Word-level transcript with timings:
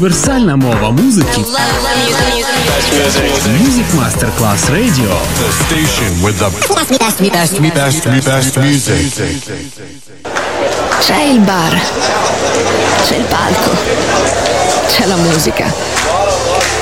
універсальна 0.00 0.56
мова 0.56 0.90
музики. 0.90 1.44
Music 3.60 3.86
Masterclass 3.94 4.70
Radio. 4.70 5.10
The 5.42 5.50
station 5.64 6.22
with 6.24 6.38
the 6.38 6.50
best, 6.98 7.20
best, 7.32 7.60
best, 7.74 8.24
best 8.24 8.56
music. 8.56 9.12
C'è 11.00 11.22
il 11.32 11.40
bar, 11.40 11.80
c'è 13.06 13.16
il 13.16 13.24
palco, 13.24 13.70
c'è 14.88 15.06
la 15.06 15.16
musica. 15.16 15.66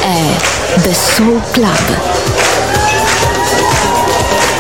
È 0.03 0.81
The 0.83 0.95
Soul 0.95 1.41
Club. 1.53 2.48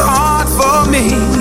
hard 0.00 0.48
for 0.48 0.90
me. 0.90 1.37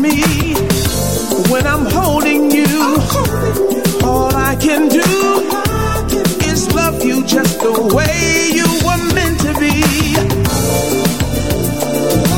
me 0.00 0.54
when 1.50 1.66
I'm 1.66 1.86
holding 1.86 2.50
you. 2.50 2.66
All 4.04 4.34
I 4.34 4.56
can 4.60 4.88
do 4.88 5.00
is 6.50 6.72
love 6.74 7.04
you 7.04 7.24
just 7.24 7.60
the 7.60 7.72
way 7.94 8.50
you 8.52 8.68
were 8.86 9.14
meant 9.14 9.40
to 9.40 9.52
be. 9.60 9.74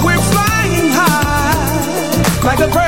We're 0.05 0.25
flying 0.33 0.89
high 0.99 2.43
like 2.45 2.61
a 2.61 2.69
bird. 2.73 2.84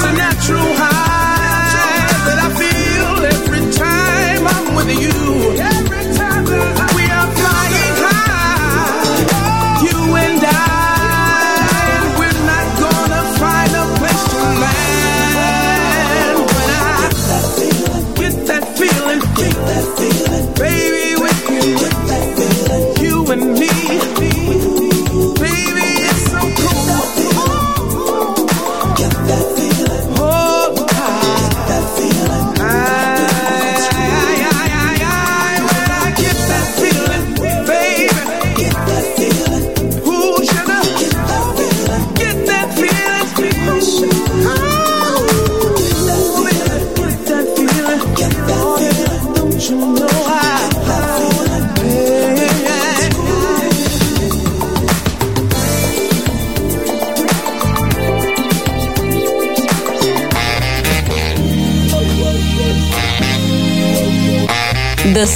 It's 0.00 0.04
natural 0.16 0.57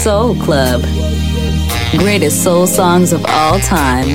Soul 0.02 0.34
Club. 0.34 0.82
Greatest 1.96 2.42
soul 2.42 2.66
songs 2.66 3.12
of 3.12 3.24
all 3.28 3.60
time. 3.60 4.08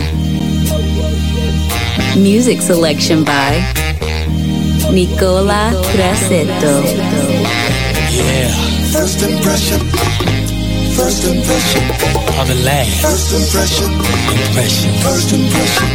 Music 2.21 2.59
selection 2.61 3.23
by 3.23 3.51
Nicola 4.91 5.71
Grassetto. 5.93 6.83
Yeah. 8.11 8.51
First 8.91 9.23
impression. 9.23 9.79
First 10.97 11.23
impression. 11.23 11.83
Of 12.37 12.49
the 12.49 12.61
last. 12.65 13.01
First 13.01 13.31
impression. 13.31 13.93
Impression. 13.93 14.91
First 15.07 15.31
impression. 15.31 15.87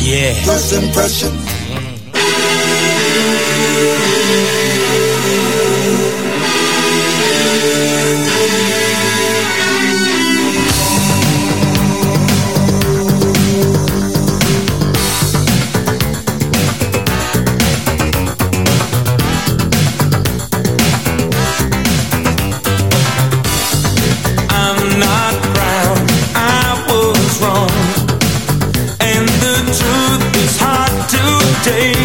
Yeah. 0.00 0.32
First 0.46 0.72
impression. 0.72 1.47
day 31.68 31.97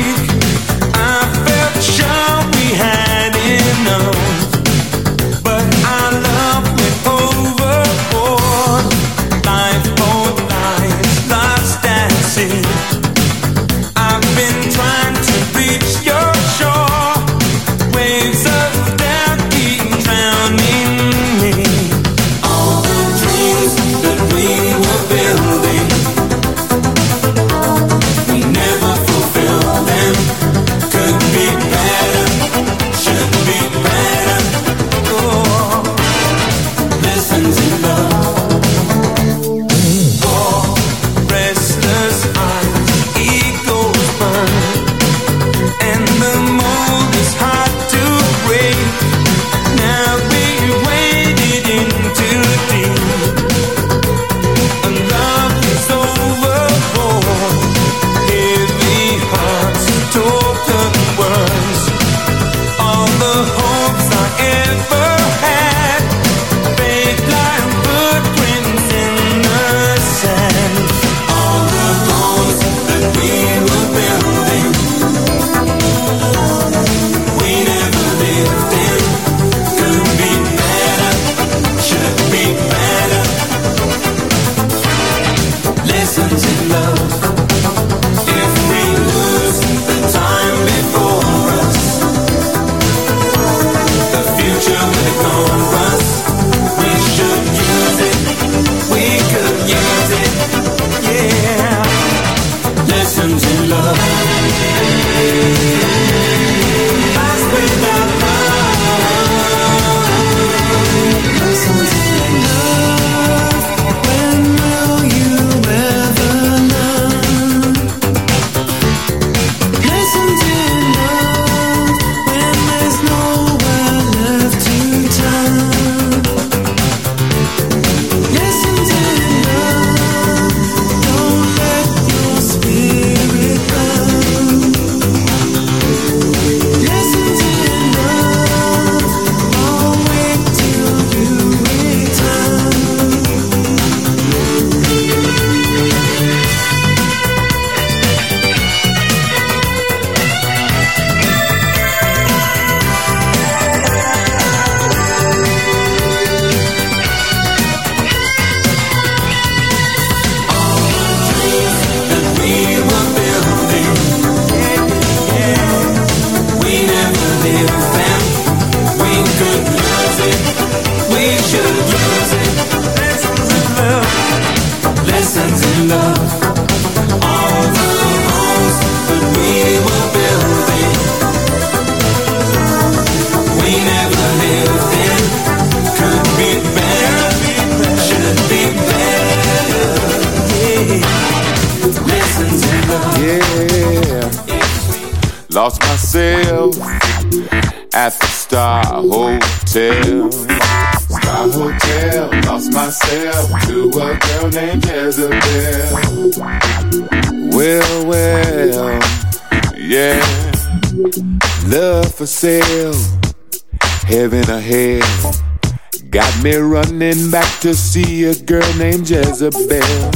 back 217.34 217.60
to 217.62 217.74
see 217.74 218.25
a 218.25 218.36
girl 218.36 218.74
named 218.78 219.10
Jezebel. 219.10 220.12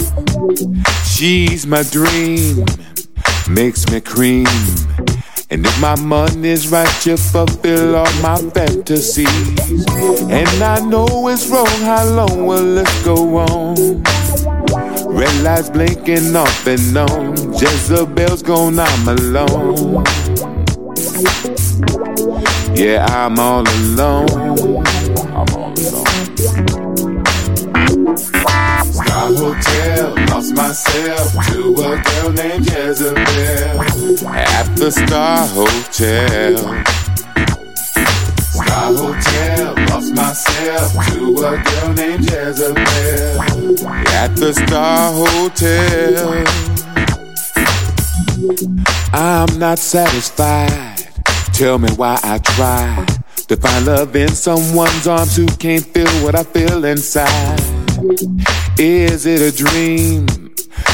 She's 1.03 1.65
my 1.65 1.81
dream, 1.81 2.63
makes 3.49 3.89
me 3.89 4.01
cream. 4.01 4.45
And 5.49 5.65
if 5.65 5.81
my 5.81 5.95
money's 5.99 6.67
right, 6.67 7.05
you 7.07 7.17
fulfill 7.17 7.95
all 7.95 8.13
my 8.21 8.37
fantasies. 8.51 9.27
And 10.29 10.63
I 10.63 10.79
know 10.79 11.27
it's 11.29 11.47
wrong, 11.47 11.65
how 11.65 12.05
long 12.05 12.45
will 12.45 12.75
this 12.75 13.03
go 13.03 13.37
on? 13.37 14.03
Red 15.11 15.41
lights 15.41 15.71
blinking 15.71 16.35
off 16.35 16.67
and 16.67 16.97
on. 16.97 17.35
Jezebel's 17.53 18.43
gone, 18.43 18.77
I'm 18.77 19.07
alone. 19.07 20.05
Yeah, 22.75 23.07
I'm 23.09 23.39
all 23.39 23.67
alone. 23.67 24.85
Hotel, 29.35 30.15
lost 30.29 30.55
myself 30.55 31.33
to 31.47 31.73
a 31.73 32.01
girl 32.01 32.31
named 32.31 32.65
Jezebel 32.65 33.81
at 34.33 34.75
the 34.77 34.89
Star 34.89 35.45
Hotel. 35.47 36.57
Star 38.37 38.93
Hotel, 38.93 39.75
lost 39.89 40.13
myself 40.15 40.93
to 41.07 41.35
a 41.45 41.61
girl 41.61 41.93
named 41.93 42.23
Jezebel 42.23 43.41
at 44.13 44.35
the 44.37 44.53
Star 44.53 45.11
Hotel. 45.11 46.45
I'm 49.13 49.59
not 49.59 49.77
satisfied. 49.79 51.09
Tell 51.53 51.77
me 51.79 51.89
why 51.97 52.17
I 52.23 52.37
try 52.37 53.05
to 53.47 53.57
find 53.57 53.85
love 53.85 54.15
in 54.15 54.29
someone's 54.29 55.05
arms 55.05 55.35
who 55.35 55.47
can't 55.47 55.85
feel 55.85 56.07
what 56.23 56.35
I 56.35 56.43
feel 56.43 56.85
inside. 56.85 57.76
Is 58.77 59.25
it 59.25 59.41
a 59.41 59.51
dream? 59.55 60.27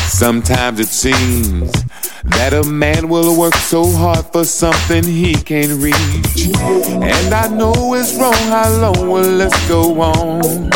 Sometimes 0.08 0.80
it 0.80 0.88
seems 0.88 1.72
that 2.24 2.54
a 2.54 2.64
man 2.64 3.10
will 3.10 3.38
work 3.38 3.56
so 3.56 3.92
hard 3.92 4.26
for 4.28 4.46
something 4.46 5.04
he 5.04 5.34
can't 5.34 5.82
reach. 5.84 6.56
And 6.56 7.34
I 7.34 7.50
know 7.50 7.94
it's 7.96 8.16
wrong, 8.18 8.34
how 8.34 8.70
long 8.80 9.10
will 9.10 9.38
this 9.38 9.68
go 9.68 10.00
on? 10.02 10.70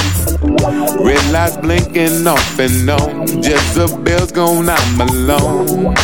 Red 1.02 1.32
lights 1.32 1.58
blinking 1.58 2.28
off 2.28 2.60
and 2.60 2.90
on, 2.90 3.28
Jezebel's 3.42 4.34
gone, 4.34 4.68
I'm 4.70 5.02
alone. 5.02 5.96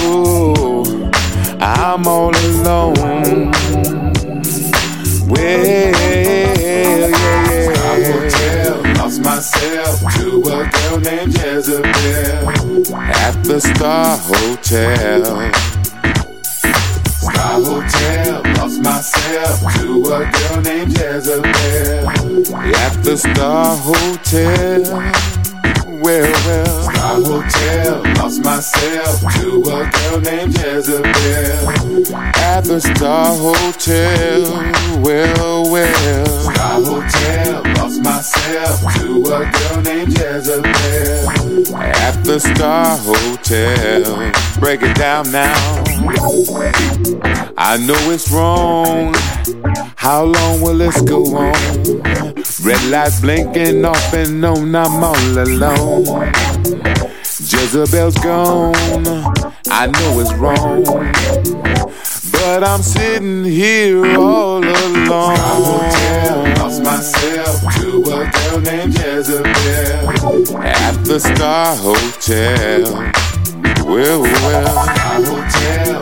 Ooh, 0.00 1.10
I'm 1.60 2.06
all 2.06 2.34
alone. 2.34 3.52
Well, 5.28 6.23
myself 9.24 10.00
to 10.16 10.40
a 10.42 10.68
girl 10.68 11.00
named 11.00 11.34
Jezebel 11.38 12.92
at 12.92 13.42
the 13.44 13.58
Star 13.58 14.18
Hotel. 14.18 15.24
Star 16.44 17.60
Hotel, 17.62 18.42
lost 18.58 18.82
myself 18.82 19.74
to 19.76 20.02
a 20.02 20.30
girl 20.30 20.60
named 20.60 20.98
Jezebel 20.98 22.08
at 22.76 23.02
the 23.02 23.16
Star 23.16 23.76
Hotel. 23.76 25.43
Well, 26.04 26.30
well, 26.44 26.82
Star 26.82 27.14
Hotel, 27.14 28.02
lost 28.18 28.44
myself 28.44 29.20
to 29.36 29.62
a 29.62 29.90
girl 29.90 30.20
named 30.20 30.52
Jezebel 30.52 31.72
at 32.12 32.60
the 32.64 32.78
Star 32.78 33.34
Hotel. 33.34 34.42
Well, 35.00 35.62
well, 35.72 36.26
Star 36.26 36.82
Hotel, 36.82 37.62
lost 37.76 38.02
myself 38.02 38.94
to 38.96 39.22
a 39.22 39.50
girl 39.50 39.80
named 39.80 40.12
Jezebel 40.12 41.74
at 41.74 42.22
the 42.22 42.38
Star 42.38 42.98
Hotel. 42.98 44.60
Break 44.60 44.82
it 44.82 44.94
down 44.96 45.32
now. 45.32 45.54
I 47.56 47.78
know 47.78 48.10
it's 48.10 48.30
wrong. 48.30 49.14
How 49.96 50.24
long 50.24 50.60
will 50.60 50.76
this 50.76 51.00
go 51.00 51.24
on? 51.34 52.43
Red 52.62 52.82
lights 52.90 53.20
blinking 53.20 53.84
off 53.84 54.12
and 54.14 54.44
on, 54.44 54.74
I'm 54.74 55.02
all 55.02 55.38
alone. 55.38 56.04
Jezebel's 57.24 58.16
gone, 58.18 58.74
I 59.68 59.86
know 59.86 60.20
it's 60.20 60.32
wrong. 60.34 60.84
But 62.32 62.62
I'm 62.62 62.82
sitting 62.82 63.44
here 63.44 64.04
all 64.16 64.64
alone. 64.64 65.36
Hotel, 65.36 66.42
lost 66.58 66.82
myself 66.82 67.60
to 67.76 68.02
a 68.02 68.30
girl 68.30 68.60
named 68.60 68.94
Jezebel 68.98 70.58
at 70.62 71.04
the 71.04 71.18
Star 71.18 71.74
Hotel. 71.76 72.82
Well, 73.84 74.22
well, 74.22 74.84
Star 74.84 75.20
Hotel, 75.24 75.93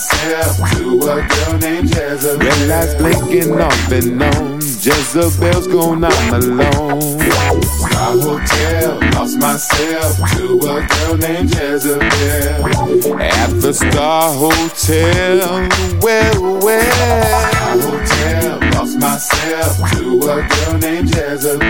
myself 0.00 0.70
to 0.72 0.98
a 0.98 1.28
girl 1.28 1.58
named 1.58 1.94
Jezebel. 1.94 2.38
Red 2.38 2.68
lights 2.68 2.94
blinking 2.94 3.60
off 3.60 3.92
and 3.92 4.22
on. 4.22 4.54
Jezebel's 4.60 5.66
gone, 5.66 6.04
I'm 6.04 6.34
alone. 6.34 7.20
Star 7.20 8.12
Hotel, 8.18 8.98
lost 9.12 9.38
myself 9.38 10.16
to 10.36 10.58
a 10.58 10.86
girl 10.86 11.16
named 11.18 11.54
Jezebel 11.54 13.20
at 13.20 13.60
the 13.60 13.74
Star 13.74 14.32
Hotel. 14.32 15.68
Well, 16.00 16.60
well, 16.60 17.59
myself 19.00 19.76
to 19.92 20.18
a 20.18 20.46
girl 20.46 20.78
named 20.78 21.08
Jezebel 21.14 21.64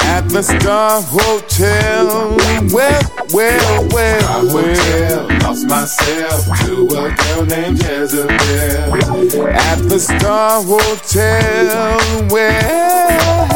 at 0.00 0.28
the 0.28 0.42
Star 0.42 1.02
Hotel. 1.02 2.36
Well, 2.72 3.02
well, 3.32 3.88
well, 3.92 4.20
Star 4.20 4.40
Hotel, 4.48 5.28
lost 5.42 5.66
myself 5.68 6.44
to 6.60 6.86
a 6.86 7.14
girl 7.14 7.44
named 7.46 7.82
Jezebel 7.82 9.46
at 9.48 9.88
the 9.88 9.98
Star 9.98 10.62
Hotel. 10.62 11.98
Well, 12.30 13.46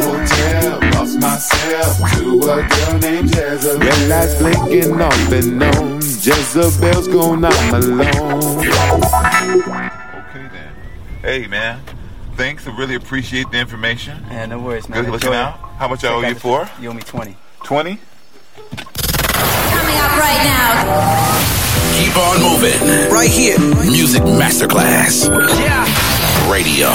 hotel, 0.00 0.80
lost 0.92 1.20
myself 1.20 1.98
to 2.14 2.38
a 2.40 2.66
girl 2.66 2.98
named 2.98 3.34
Jezebel. 3.34 3.78
Red 3.78 4.08
lights 4.08 4.34
blinking 4.38 5.00
off 5.00 5.32
and 5.32 5.62
on. 5.62 6.00
Jezebel's 6.00 7.08
gone, 7.08 7.44
I'm 7.44 7.74
alone. 7.74 8.60
Okay 11.20 11.30
then. 11.40 11.42
Hey 11.42 11.46
man, 11.46 11.80
thanks. 12.34 12.66
I 12.66 12.74
really 12.76 12.94
appreciate 12.94 13.50
the 13.50 13.58
information. 13.58 14.22
Yeah, 14.30 14.46
no 14.46 14.58
worries, 14.58 14.88
man. 14.88 15.04
Good 15.04 15.12
looking 15.12 15.28
Enjoy 15.28 15.38
out. 15.38 15.58
How 15.76 15.86
much 15.88 16.02
I 16.04 16.08
owe 16.08 16.20
you 16.20 16.34
for? 16.34 16.68
You 16.80 16.88
owe 16.90 16.94
me 16.94 17.02
20. 17.02 17.36
20? 17.64 17.90
Coming 17.90 18.00
up 19.96 20.16
right 20.16 20.42
now. 20.44 20.84
Keep 21.96 22.16
on 22.16 22.40
moving. 22.42 22.80
Right 23.12 23.30
here. 23.30 23.58
Music 23.58 24.22
Masterclass. 24.22 25.28
Yeah. 25.58 25.86
Radio. 26.50 26.88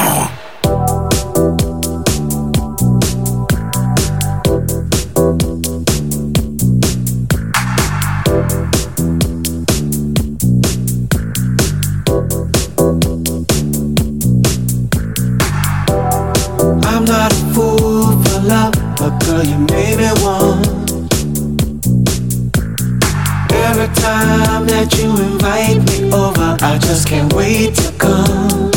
Girl, 19.10 19.44
you 19.44 19.58
made 19.58 19.98
me 19.98 20.10
one. 20.24 20.62
Every 23.52 23.90
time 23.96 24.66
that 24.68 24.88
you 24.98 25.10
invite 25.30 25.80
me 25.90 26.12
over, 26.12 26.58
I 26.62 26.78
just 26.80 27.08
can't 27.08 27.32
wait 27.34 27.76
to 27.76 27.92
come. 27.98 28.72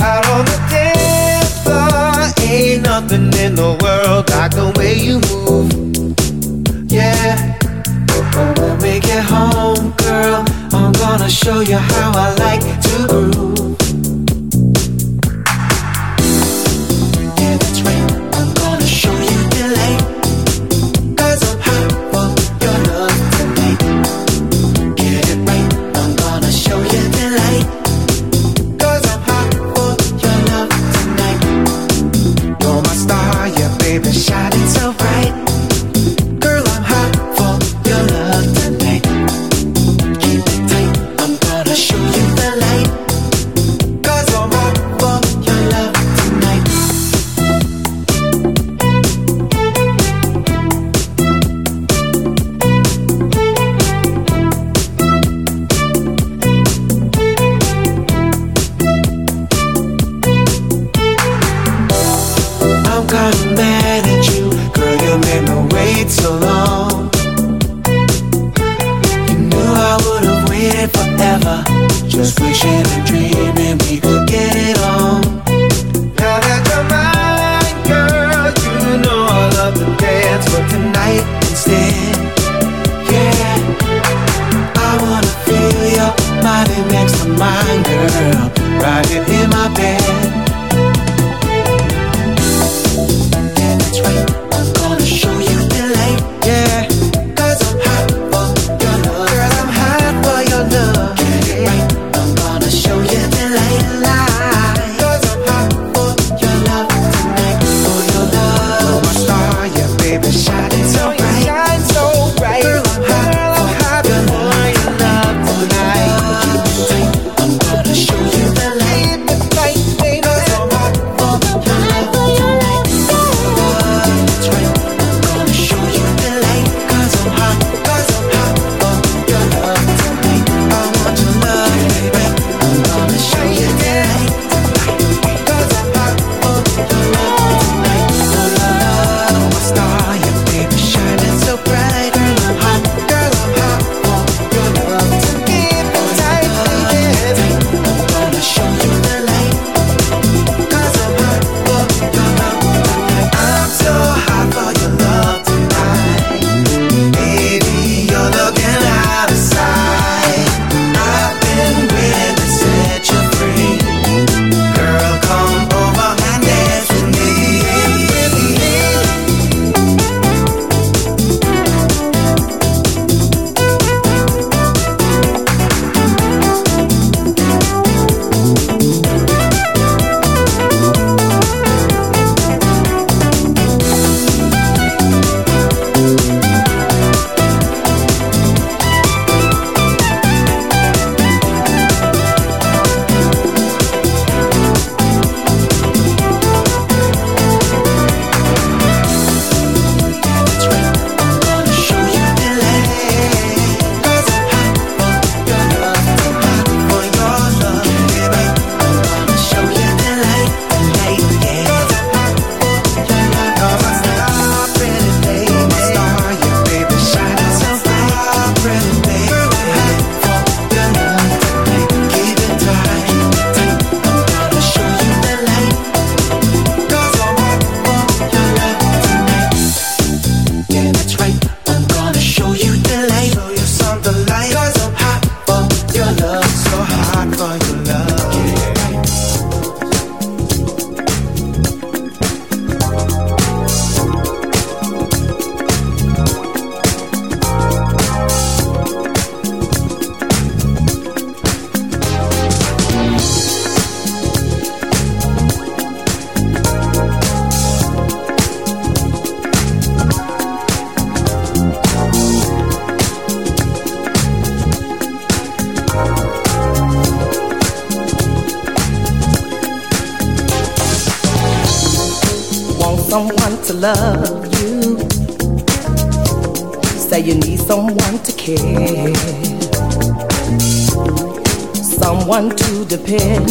Out 0.00 0.26
on 0.28 0.44
the 0.44 0.58
dance 0.70 1.62
floor, 1.62 2.48
ain't 2.48 2.82
nothing 2.82 3.32
in 3.44 3.54
the 3.54 3.76
world 3.82 4.30
like 4.30 4.52
the 4.52 4.72
way 4.78 4.94
you 4.94 5.20
move. 5.28 5.70
Yeah. 6.90 7.56
When 8.34 8.78
we 8.78 9.00
get 9.00 9.24
home, 9.24 9.92
girl, 9.96 10.44
I'm 10.72 10.92
gonna 10.92 11.28
show 11.28 11.60
you 11.60 11.76
how 11.76 12.12
I 12.14 12.34
like 12.36 12.62
to 12.62 13.06
groove. 13.08 13.67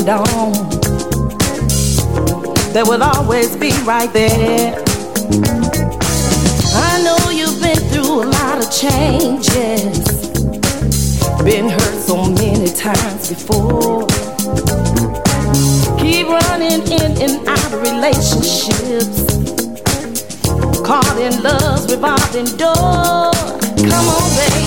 dawn. 0.07 0.53
They 2.71 2.81
will 2.81 3.03
always 3.03 3.57
be 3.57 3.73
right 3.83 4.11
there. 4.13 4.73
I 6.73 7.01
know 7.03 7.29
you've 7.29 7.61
been 7.61 7.81
through 7.91 8.23
a 8.23 8.27
lot 8.37 8.57
of 8.63 8.71
changes, 8.71 9.99
been 11.43 11.67
hurt 11.67 11.97
so 12.07 12.23
many 12.23 12.71
times 12.71 13.27
before. 13.27 14.07
Keep 15.99 16.27
running 16.27 16.83
in 16.87 17.11
and 17.25 17.45
out 17.45 17.73
of 17.73 17.81
relationships, 17.81 19.25
caught 20.87 21.17
in 21.19 21.43
love's 21.43 21.91
revolving 21.91 22.45
door. 22.55 23.33
Come 23.91 24.07
on, 24.07 24.35
baby. 24.37 24.66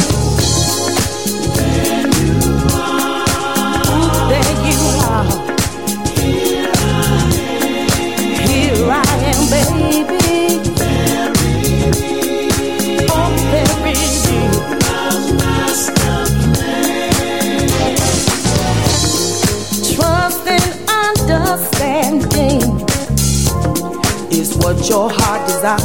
your 24.90 25.08
heart 25.08 25.46
desire. 25.46 25.78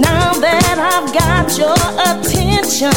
Now 0.00 0.34
that 0.42 0.76
I've 0.92 1.08
got 1.14 1.46
your 1.56 1.78
attention, 2.10 2.90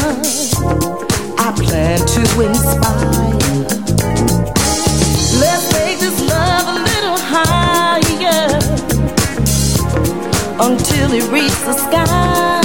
I 1.38 1.54
plan 1.54 2.00
to 2.00 2.22
inspire. 2.42 3.30
Let's 5.40 5.70
take 5.70 6.00
this 6.00 6.18
love 6.28 6.66
a 6.66 6.78
little 6.90 7.20
higher 7.36 8.50
until 10.68 11.14
it 11.14 11.30
reaches 11.32 11.64
the 11.70 11.76
sky. 11.78 12.62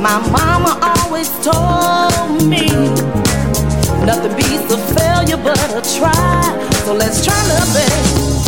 My 0.00 0.18
mama 0.30 0.78
always 0.80 1.28
told 1.42 2.48
me 2.48 2.68
nothing 4.06 4.36
beats 4.36 4.72
a 4.72 4.78
failure 4.94 5.40
but 5.42 5.58
a 5.74 5.82
try 5.98 6.77
so 6.88 6.94
let's 6.94 7.22
try 7.22 7.36
loving. 7.48 8.47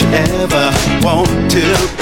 you 0.00 0.06
ever 0.12 0.70
want 1.02 1.50
to 1.50 1.99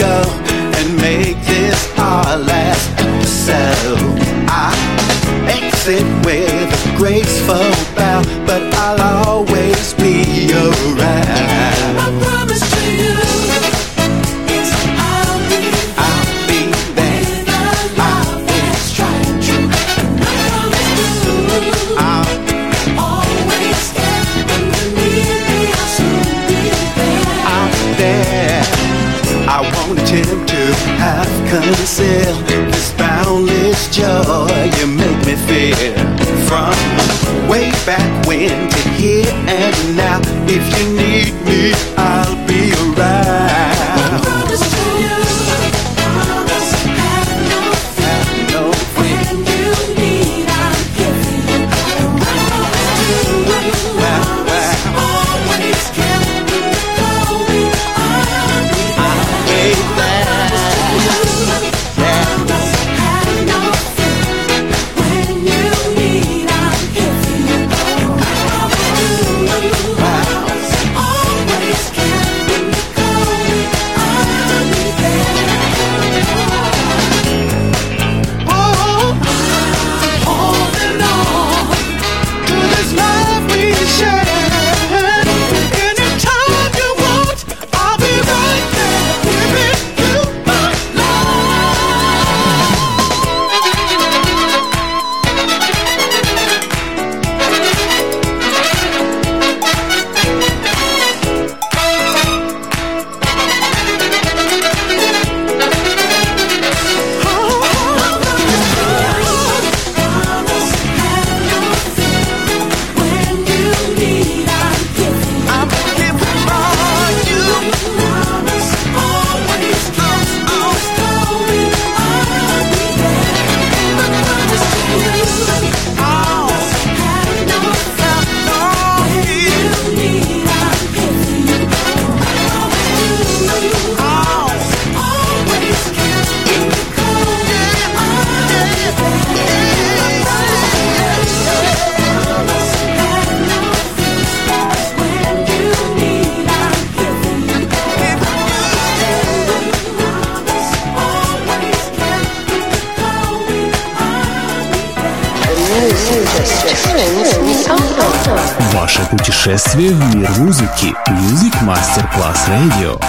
в 159.79 160.17
мир 160.17 160.29
музыки 160.39 160.93
Music 161.07 161.55
Masterclass 161.63 162.49
Radio. 162.49 163.08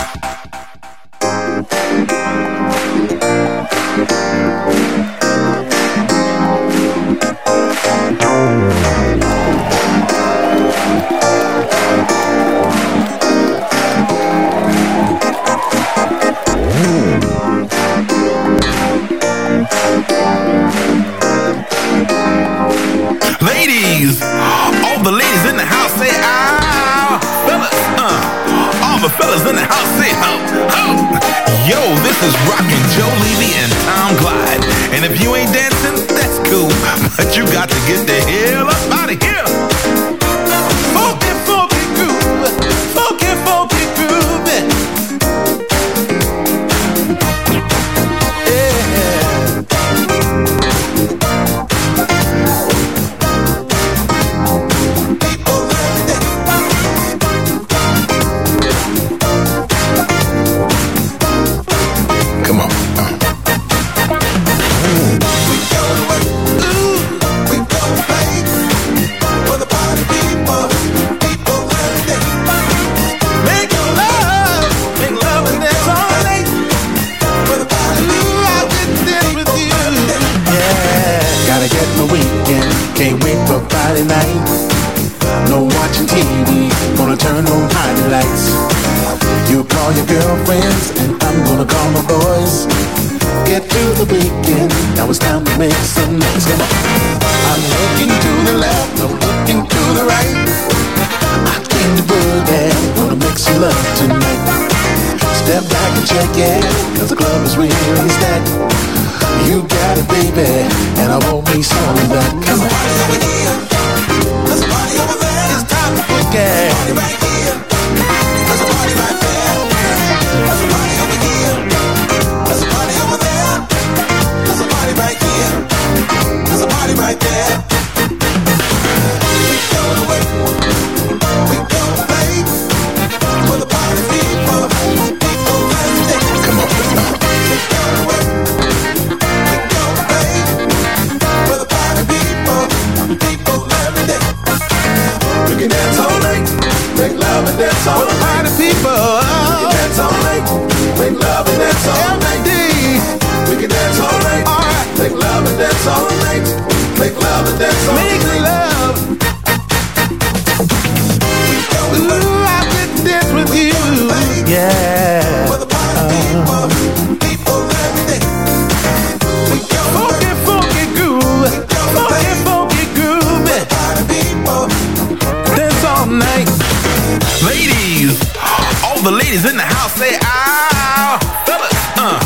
Ladies 179.39 179.51
in 179.51 179.57
the 179.57 179.63
house 179.63 179.93
say 179.93 180.17
ow. 180.23 181.19
Fellas, 181.45 181.73
uh, 181.97 182.19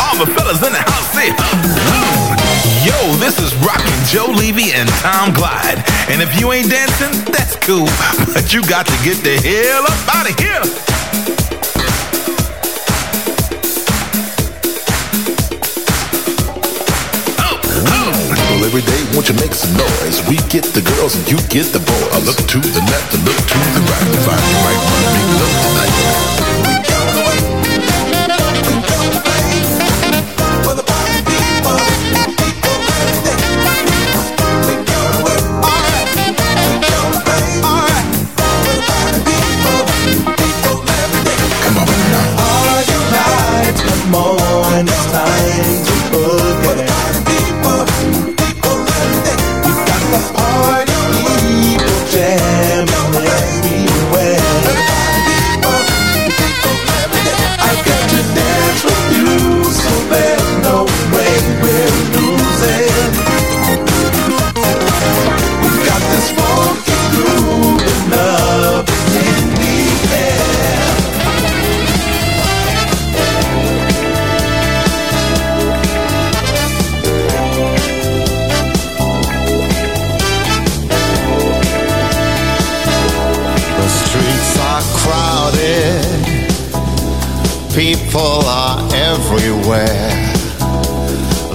all 0.00 0.16
the 0.24 0.26
fellas 0.32 0.62
in 0.64 0.72
the 0.72 0.78
house 0.78 1.08
say 1.12 1.28
huh. 1.36 2.36
Yo, 2.84 3.16
this 3.16 3.38
is 3.40 3.54
Rockin' 3.56 4.04
Joe 4.06 4.32
Levy 4.32 4.72
and 4.72 4.88
Tom 5.02 5.32
Glide. 5.34 5.82
And 6.08 6.22
if 6.22 6.38
you 6.40 6.52
ain't 6.52 6.70
dancing, 6.70 7.12
that's 7.32 7.56
cool. 7.56 7.88
But 8.34 8.54
you 8.54 8.62
got 8.62 8.86
to 8.86 8.96
get 9.04 9.18
the 9.24 9.36
hell 9.36 9.84
up 9.84 10.14
out 10.14 10.30
of 10.30 10.38
here. 10.38 10.62
Every 18.66 18.82
day, 18.82 19.02
won't 19.14 19.28
you 19.28 19.34
make 19.36 19.54
some 19.54 19.72
noise? 19.78 20.20
We 20.28 20.36
get 20.50 20.64
the 20.74 20.82
girls 20.82 21.14
and 21.14 21.24
you 21.30 21.38
get 21.48 21.72
the 21.72 21.78
boys. 21.78 22.10
I 22.12 22.18
look 22.26 22.36
to 22.36 22.58
the 22.58 22.82
left, 22.92 23.14
I 23.14 23.18
look 23.24 23.38
to 23.38 23.58
the 23.72 23.82
right. 23.88 24.08
Find 24.26 24.42
the 24.42 24.58
right 24.66 24.80
one 24.84 25.06
make 25.16 25.32
love 25.40 25.55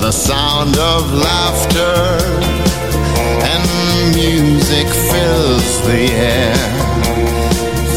The 0.02 0.12
sound 0.12 0.78
of 0.78 1.14
laughter 1.14 2.18
and 3.54 3.66
music 4.16 4.88
fills 4.88 5.82
the 5.88 6.04
air. 6.12 6.56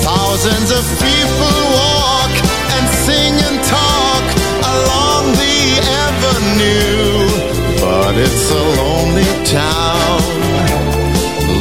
Thousands 0.05 0.71
of 0.71 0.85
people 1.01 1.57
walk 1.81 2.35
and 2.77 2.85
sing 3.07 3.35
and 3.49 3.59
talk 3.65 4.25
along 4.75 5.33
the 5.45 5.59
avenue, 6.07 7.25
but 7.81 8.15
it's 8.17 8.51
a 8.51 8.65
lonely 8.83 9.31
town 9.47 10.25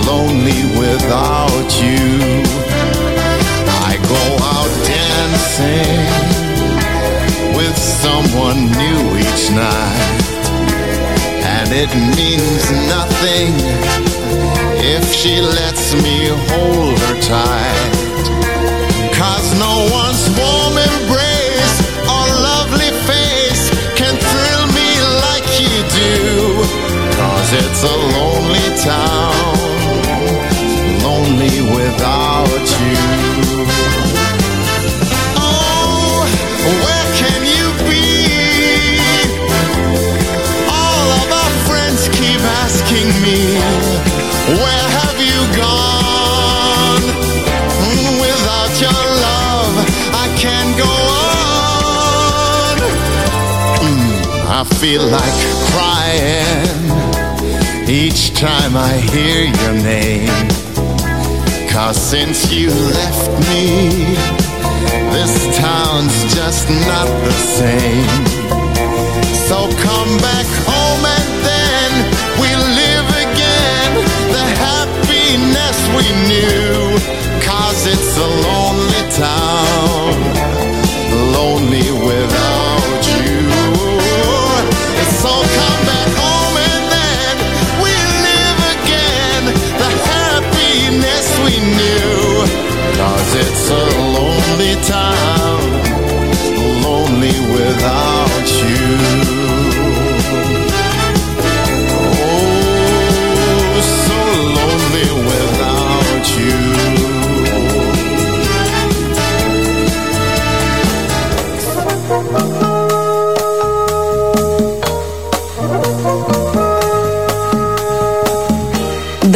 lonely 0.07 0.61
without 0.77 1.69
you. 1.81 2.43
I 3.89 3.93
go 4.13 4.23
out 4.53 4.71
dancing 4.85 6.43
with 7.57 7.77
someone 7.77 8.59
new 8.81 9.17
each 9.17 9.51
night, 9.51 10.22
it 11.75 11.89
means 12.15 12.63
nothing 12.87 13.49
if 14.77 15.03
she 15.11 15.41
lets 15.41 15.93
me 16.03 16.29
hold 16.49 16.99
her 17.05 17.17
tight. 17.21 17.93
Cause 19.17 19.47
no 19.57 19.75
one's 19.89 20.23
warm 20.37 20.75
embrace 20.77 21.75
or 22.05 22.25
lovely 22.49 22.91
face 23.09 23.63
can 23.97 24.13
thrill 24.29 24.65
me 24.77 24.89
like 25.25 25.47
you 25.61 25.75
do. 26.03 26.15
Cause 27.17 27.49
it's 27.61 27.81
a 27.83 27.97
lonely 28.17 28.69
town, 28.85 29.53
lonely 31.01 31.57
without 31.75 32.22
I 54.63 54.65
feel 54.79 55.03
like 55.03 55.39
crying 55.75 56.79
each 57.89 58.33
time 58.33 58.77
I 58.77 58.93
hear 59.11 59.43
your 59.43 59.73
name. 59.83 60.31
Cause 61.69 61.97
since 61.97 62.49
you 62.49 62.69
left 62.69 63.29
me, 63.51 64.15
this 65.11 65.35
town's 65.57 66.15
just 66.33 66.69
not 66.87 67.07
the 67.27 67.35
same. 67.59 68.07
So 69.49 69.67
come 69.83 70.11
back 70.23 70.47
home 70.63 71.03
and 71.19 71.29
then 71.43 71.91
we'll 72.39 72.67
live 72.83 73.09
again 73.27 73.89
the 74.31 74.45
happiness 74.63 75.77
we 75.97 76.07
knew. 76.31 76.95
Cause 77.43 77.85
it's 77.85 78.17
a 78.17 78.27
lonely 78.47 78.62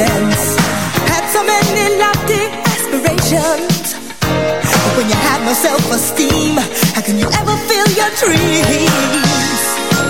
sense. 0.00 0.56
Had 1.12 1.24
so 1.34 1.40
many 1.44 1.84
lofty 2.02 2.42
aspirations. 2.72 3.86
But 4.82 4.92
when 4.96 5.06
you 5.12 5.18
have 5.28 5.40
no 5.44 5.52
self-esteem, 5.52 6.56
how 6.94 7.02
can 7.02 7.16
you 7.22 7.28
ever 7.40 7.56
feel 7.68 7.88
your 8.00 8.10
dreams? 8.22 9.62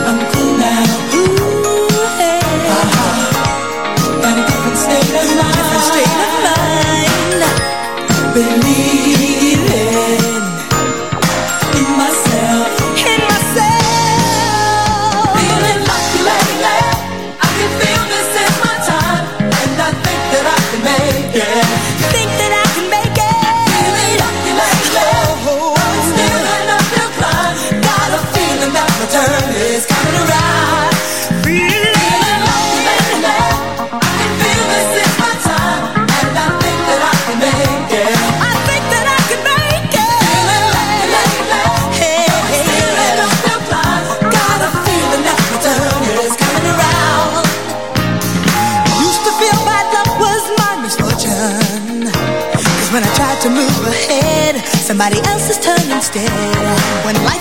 I'm 0.08 0.20
cool 0.32 0.54
now. 0.58 1.16
Ooh. 1.18 1.39
somebody 54.90 55.20
else 55.30 55.48
is 55.48 55.58
turning. 55.58 55.86
When 57.06 57.14
life 57.22 57.39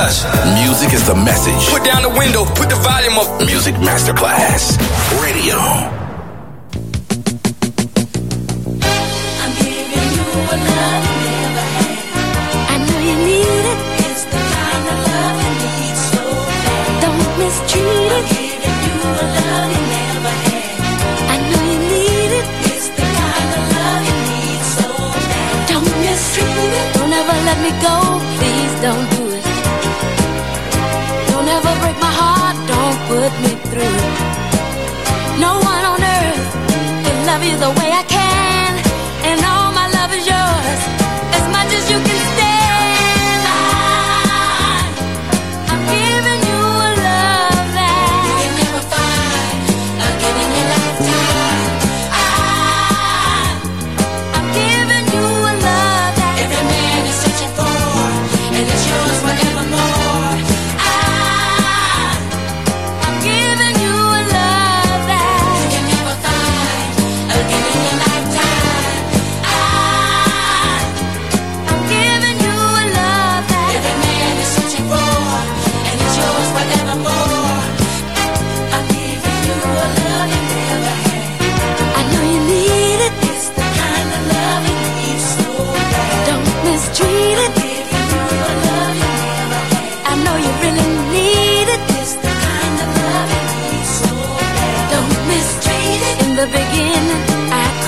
with 0.00 0.08
us. 0.08 0.24
Music 0.54 0.92
is 0.92 1.06
the 1.06 1.14
message. 1.14 1.68
Put 1.70 1.84
down 1.84 2.02
the 2.02 2.08
window, 2.10 2.44
put 2.44 2.68
the 2.68 2.76
volume 2.76 3.18
up. 3.18 3.40
Music 3.44 3.74
Masterclass 3.76 4.78
Radio. 5.22 5.56
I'm 9.42 9.52
giving 9.60 10.10
you 10.16 10.24
a 10.24 10.56
love 10.68 11.04
you 11.10 11.18
never 11.30 11.64
had. 11.76 11.98
I 12.72 12.76
know 12.86 13.00
you 13.08 13.16
need 13.28 13.64
it. 13.72 13.80
It's 14.06 14.24
the 14.24 14.40
kind 14.56 14.84
of 14.92 14.98
love 15.10 15.38
you 15.44 15.52
need 15.64 15.96
so 16.12 16.22
bad. 16.48 16.86
Don't 17.04 17.26
mistreat 17.40 18.12
it. 18.18 18.20
I'm 18.20 18.26
giving 18.34 18.80
you 18.86 18.98
a 19.10 19.26
love 19.36 19.68
you 19.74 19.84
never 19.96 20.32
had. 20.46 20.76
I 21.32 21.36
know 21.48 21.62
you 21.72 21.80
need 21.92 22.30
it. 22.40 22.46
It's 22.72 22.88
the 22.88 23.06
kind 23.20 23.50
of 23.58 23.62
love 23.76 24.02
you 24.08 24.16
need 24.30 24.62
so 24.76 24.88
bad. 25.28 25.68
Don't 25.72 25.92
mistreat 26.04 26.72
it. 26.80 26.86
Don't 26.96 27.12
ever 27.20 27.36
let 27.48 27.58
me 27.64 27.72
go. 27.86 27.94
Please 28.38 28.74
don't 28.80 29.06
do 29.10 29.16
it. 29.16 29.19
Don't 29.19 29.19
put 33.10 33.32
me 33.42 33.52
through. 33.70 34.02
No 35.44 35.52
one 35.72 35.84
on 35.92 36.00
earth 36.18 36.50
can 37.04 37.18
love 37.26 37.42
you 37.48 37.56
the 37.64 37.70
way 37.78 37.90
I 38.02 38.04
can. 38.16 38.70
And 39.28 39.38
all 39.50 39.72
my 39.80 39.88
love 39.98 40.12
is 40.18 40.24
yours 40.32 40.80
as 41.38 41.44
much 41.54 41.70
as 41.78 41.90
you 41.90 41.98
can 42.06 42.20
stand. 42.34 42.49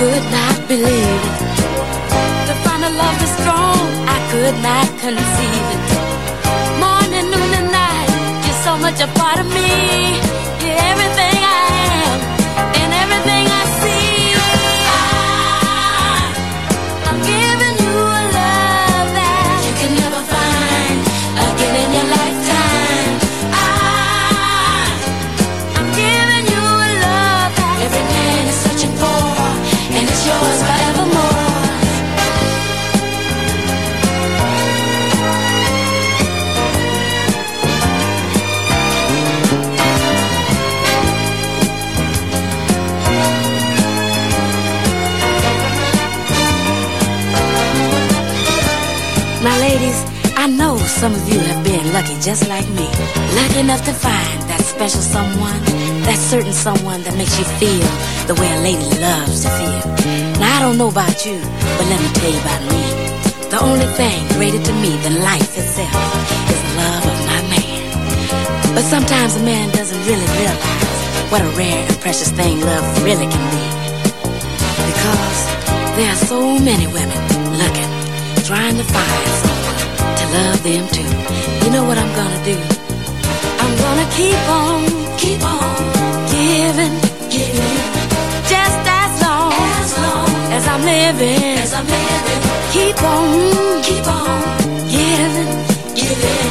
Could 0.02 0.26
not 0.32 0.56
believe 0.66 1.22
it. 1.28 1.48
To 2.48 2.54
find 2.64 2.82
a 2.90 2.90
love 3.02 3.16
this 3.22 3.34
strong, 3.38 3.82
I 4.16 4.18
could 4.32 4.56
not 4.70 4.88
conceive 5.04 5.66
it. 5.74 5.82
Morning, 6.82 7.26
noon, 7.30 7.50
and 7.60 7.68
night, 7.70 8.10
you're 8.44 8.62
so 8.66 8.72
much 8.84 8.98
a 9.00 9.08
part 9.20 9.38
of 9.38 9.46
me. 9.46 10.41
Lucky 52.02 52.20
just 52.20 52.48
like 52.48 52.68
me. 52.70 52.86
Lucky 53.34 53.60
enough 53.60 53.84
to 53.84 53.92
find 53.92 54.42
that 54.50 54.60
special 54.62 55.00
someone, 55.00 55.62
that 56.06 56.18
certain 56.18 56.52
someone 56.52 57.02
that 57.02 57.16
makes 57.16 57.38
you 57.38 57.44
feel 57.62 57.86
the 58.26 58.34
way 58.40 58.48
a 58.50 58.60
lady 58.60 58.88
loves 58.98 59.42
to 59.44 59.50
feel. 59.58 59.82
Now, 60.40 60.56
I 60.56 60.60
don't 60.60 60.78
know 60.78 60.88
about 60.88 61.24
you, 61.26 61.38
but 61.78 61.86
let 61.86 62.00
me 62.02 62.08
tell 62.18 62.32
you 62.32 62.40
about 62.42 62.62
me. 62.74 62.82
The 63.50 63.60
only 63.62 63.88
thing 63.98 64.18
greater 64.38 64.58
to 64.58 64.72
me 64.82 64.96
than 65.04 65.22
life 65.22 65.52
itself 65.54 65.94
is 66.50 66.58
the 66.66 66.72
love 66.82 67.04
of 67.06 67.18
my 67.30 67.40
man. 67.54 67.82
But 68.74 68.84
sometimes 68.84 69.36
a 69.36 69.42
man 69.42 69.70
doesn't 69.70 70.02
really 70.08 70.28
realize 70.38 70.98
what 71.30 71.42
a 71.42 71.50
rare 71.54 71.86
and 71.86 71.96
precious 72.00 72.30
thing 72.30 72.60
love 72.60 72.84
really 73.04 73.28
can 73.28 73.44
be. 73.54 73.64
Because 74.90 75.40
there 75.96 76.10
are 76.10 76.22
so 76.26 76.58
many 76.58 76.86
women 76.86 77.20
looking, 77.62 77.90
trying 78.42 78.76
to 78.80 78.86
find 78.96 79.28
someone 79.44 79.82
to 80.18 80.24
love 80.34 80.62
them 80.64 80.84
too. 80.88 81.41
Know 81.72 81.84
what 81.86 81.96
I'm 81.96 82.14
gonna 82.14 82.44
do? 82.44 82.56
I'm 83.62 83.74
gonna 83.84 84.06
keep 84.12 84.42
on, 84.60 84.84
keep 85.16 85.42
on 85.42 85.76
giving, 86.28 86.94
giving, 87.32 87.76
just 88.52 88.80
as 89.00 89.12
long 89.24 89.52
as, 89.80 89.88
long 90.04 90.28
as 90.52 90.64
I'm 90.68 90.82
living, 90.84 91.42
as 91.64 91.72
I'm 91.72 91.86
living. 91.86 92.40
Keep 92.76 93.02
on, 93.02 93.82
keep 93.88 94.06
on 94.06 94.40
giving, 94.92 95.52
giving, 95.96 96.50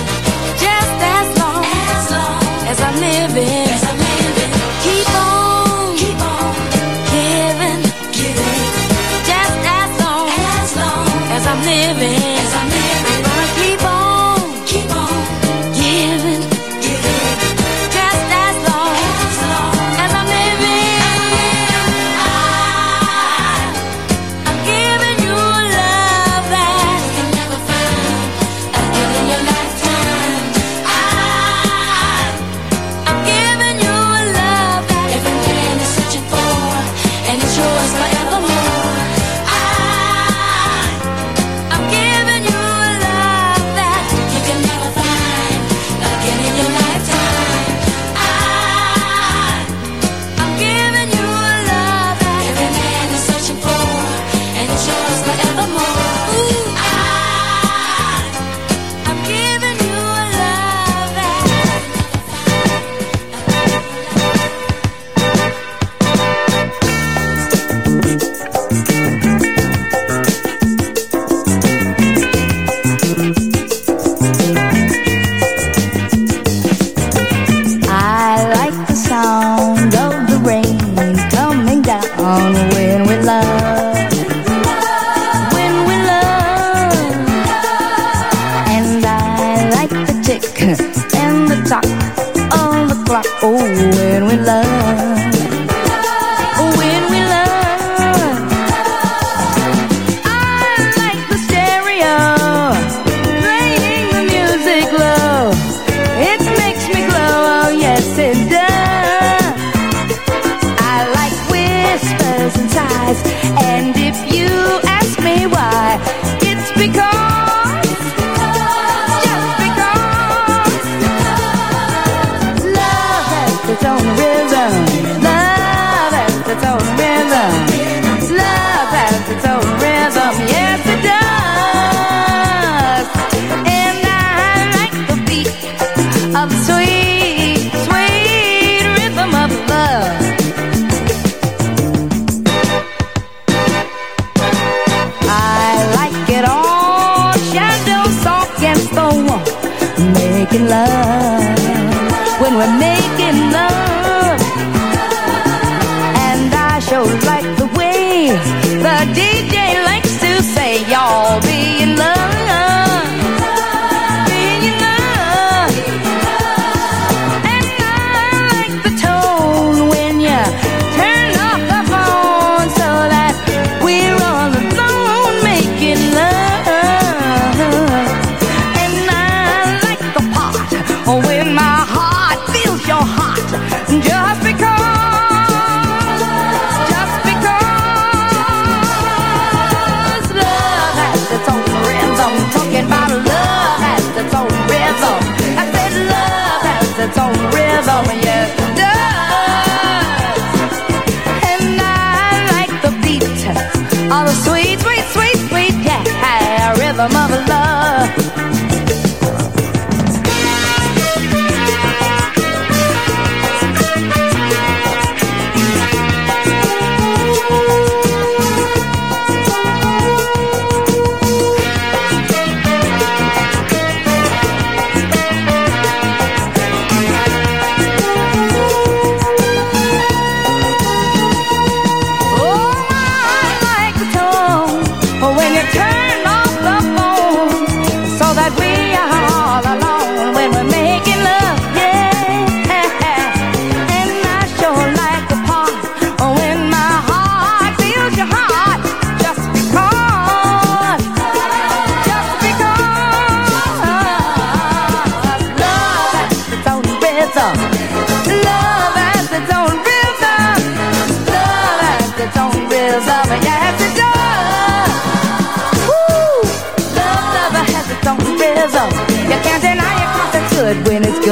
just 0.57 0.97
as 1.15 1.27
long 1.37 1.65
as, 1.69 2.03
long 2.15 2.41
as 2.71 2.81
I'm 2.81 2.97
living, 3.07 3.67
as 3.75 3.83
I'm 3.89 3.99
living. 4.01 4.51
Keep 4.85 5.09
on, 5.21 5.97
keep 6.01 6.21
on 6.33 6.53
giving, 7.13 7.81
giving, 8.17 8.61
just 9.29 9.57
as 9.79 9.91
long 10.01 10.29
as, 10.57 10.69
long 10.81 11.07
as 11.35 11.43
I'm 11.45 11.61
living, 11.61 12.23
as 12.41 12.53
I'm 12.55 12.65
living. 12.65 12.70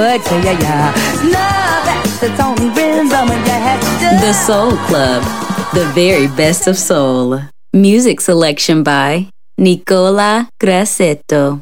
good, 0.09 0.25
so 0.25 0.37
yeah, 0.41 0.57
yeah. 0.59 0.85
Love, 1.37 1.85
that's 1.85 2.19
the 2.19 2.29
rhythm 2.75 3.27
The 4.25 4.33
Soul 4.33 4.71
Club, 4.87 5.21
the 5.73 5.85
very 5.93 6.27
best 6.27 6.67
of 6.67 6.77
soul. 6.77 7.39
Music 7.73 8.19
selection 8.21 8.81
by 8.83 9.29
Nicola 9.57 10.49
Grassetto. 10.59 11.61